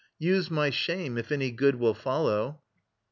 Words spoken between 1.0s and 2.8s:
if any good Will follow.